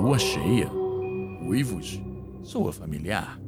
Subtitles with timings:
[0.00, 0.66] Lua cheia?
[1.42, 2.00] Uivos?
[2.42, 3.38] Soa familiar?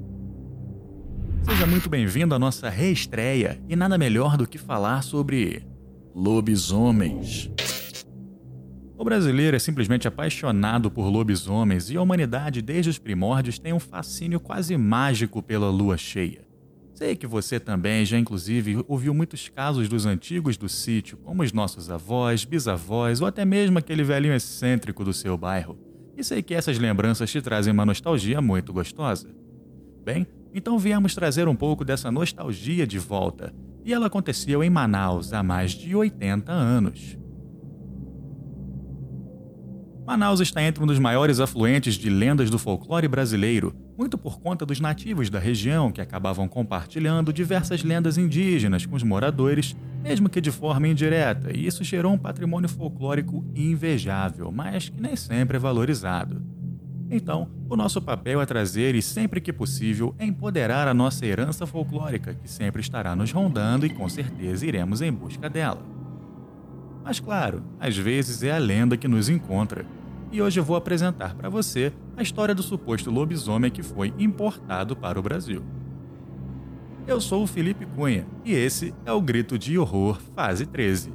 [1.46, 5.66] Seja muito bem-vindo à nossa reestreia e nada melhor do que falar sobre
[6.14, 7.50] lobisomens.
[8.98, 13.80] O brasileiro é simplesmente apaixonado por lobisomens e a humanidade, desde os primórdios, tem um
[13.80, 16.46] fascínio quase mágico pela lua cheia.
[16.92, 21.50] Sei que você também já, inclusive, ouviu muitos casos dos antigos do sítio, como os
[21.50, 25.91] nossos avós, bisavós ou até mesmo aquele velhinho excêntrico do seu bairro.
[26.16, 29.28] E sei que essas lembranças te trazem uma nostalgia muito gostosa.
[30.04, 33.54] Bem, então viemos trazer um pouco dessa nostalgia de volta.
[33.84, 37.18] E ela aconteceu em Manaus há mais de 80 anos.
[40.04, 44.66] Manaus está entre um dos maiores afluentes de lendas do folclore brasileiro, muito por conta
[44.66, 50.40] dos nativos da região que acabavam compartilhando diversas lendas indígenas com os moradores, mesmo que
[50.40, 55.60] de forma indireta, e isso gerou um patrimônio folclórico invejável, mas que nem sempre é
[55.60, 56.42] valorizado.
[57.10, 62.34] Então, o nosso papel é trazer e, sempre que possível, empoderar a nossa herança folclórica,
[62.34, 65.82] que sempre estará nos rondando e com certeza iremos em busca dela.
[67.04, 69.84] Mas claro, às vezes é a lenda que nos encontra.
[70.30, 75.18] E hoje vou apresentar para você a história do suposto lobisomem que foi importado para
[75.18, 75.62] o Brasil.
[77.04, 81.12] Eu sou o Felipe Cunha e esse é o Grito de Horror Fase 13.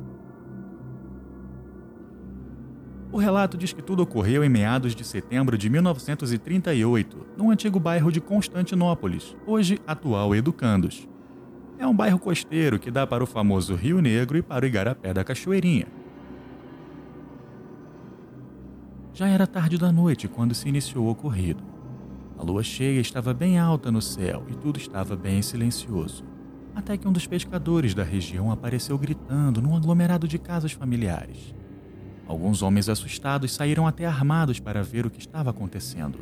[3.10, 8.12] O relato diz que tudo ocorreu em meados de setembro de 1938, no antigo bairro
[8.12, 11.08] de Constantinópolis, hoje atual Educandos.
[11.80, 15.14] É um bairro costeiro que dá para o famoso Rio Negro e para o Igarapé
[15.14, 15.88] da Cachoeirinha.
[19.14, 21.77] Já era tarde da noite quando se iniciou o ocorrido.
[22.38, 26.24] A lua cheia estava bem alta no céu e tudo estava bem silencioso.
[26.76, 31.56] Até que um dos pescadores da região apareceu gritando num aglomerado de casas familiares.
[32.28, 36.20] Alguns homens assustados saíram até armados para ver o que estava acontecendo.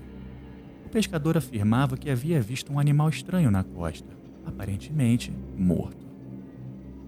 [0.86, 6.06] O pescador afirmava que havia visto um animal estranho na costa, aparentemente morto.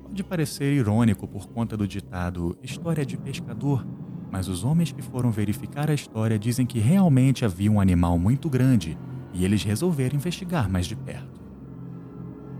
[0.03, 3.85] Pode parecer irônico por conta do ditado história de pescador,
[4.31, 8.49] mas os homens que foram verificar a história dizem que realmente havia um animal muito
[8.49, 8.97] grande
[9.33, 11.41] e eles resolveram investigar mais de perto.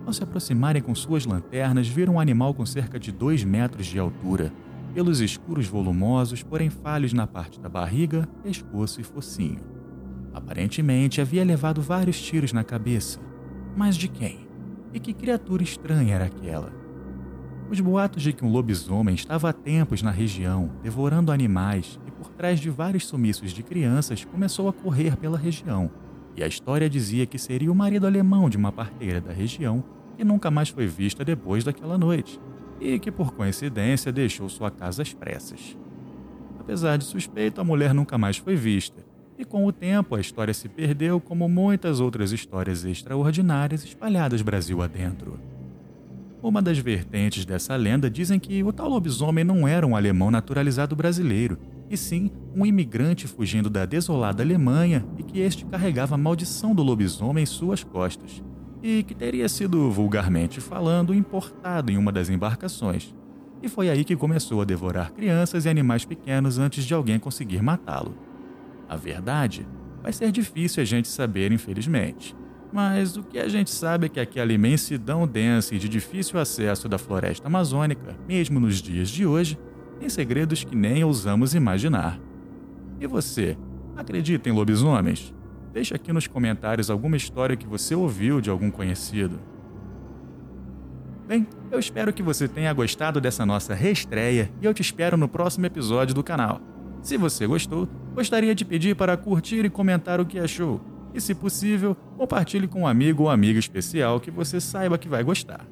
[0.06, 4.00] Ao se aproximarem com suas lanternas, viram um animal com cerca de 2 metros de
[4.00, 4.54] altura,
[4.94, 9.60] pelos escuros volumosos, porém falhos na parte da barriga, pescoço e focinho.
[10.34, 13.20] Aparentemente havia levado vários tiros na cabeça.
[13.76, 14.48] Mas de quem?
[14.94, 16.72] E que criatura estranha era aquela?
[17.70, 22.30] Os boatos de que um lobisomem estava há tempos na região, devorando animais e por
[22.30, 25.92] trás de vários sumiços de crianças começou a correr pela região,
[26.34, 29.84] e a história dizia que seria o marido alemão de uma parteira da região
[30.16, 32.40] que nunca mais foi vista depois daquela noite,
[32.80, 35.78] e que por coincidência deixou sua casa às pressas.
[36.60, 39.06] Apesar de suspeito, a mulher nunca mais foi vista,
[39.38, 44.82] e com o tempo a história se perdeu como muitas outras histórias extraordinárias espalhadas Brasil
[44.82, 45.57] adentro.
[46.48, 50.96] Uma das vertentes dessa lenda dizem que o tal lobisomem não era um alemão naturalizado
[50.96, 51.58] brasileiro,
[51.90, 56.82] e sim um imigrante fugindo da desolada Alemanha e que este carregava a maldição do
[56.82, 58.42] lobisomem em suas costas,
[58.82, 63.14] e que teria sido, vulgarmente falando, importado em uma das embarcações.
[63.62, 67.62] E foi aí que começou a devorar crianças e animais pequenos antes de alguém conseguir
[67.62, 68.16] matá-lo.
[68.88, 69.68] A verdade
[70.02, 72.34] vai ser difícil a gente saber, infelizmente.
[72.72, 76.90] Mas o que a gente sabe é que aquela imensidão densa e de difícil acesso
[76.90, 79.58] da floresta amazônica, mesmo nos dias de hoje,
[80.00, 82.20] tem segredos que nem ousamos imaginar.
[83.00, 83.58] E você,
[83.96, 85.34] acredita em lobisomens?
[85.74, 89.40] Deixe aqui nos comentários alguma história que você ouviu de algum conhecido.
[91.28, 95.28] Bem, eu espero que você tenha gostado dessa nossa reestreia e eu te espero no
[95.28, 96.62] próximo episódio do canal.
[97.02, 100.82] Se você gostou, gostaria de pedir para curtir e comentar o que achou.
[101.14, 105.24] E, se possível, compartilhe com um amigo ou amiga especial que você saiba que vai
[105.24, 105.66] gostar.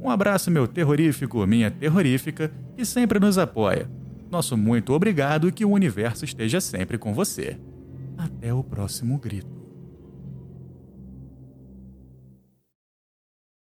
[0.00, 3.88] Um abraço, meu terrorífico, minha terrorífica, que sempre nos apoia.
[4.30, 7.56] Nosso muito obrigado e que o universo esteja sempre com você.
[8.18, 9.53] Até o próximo grito.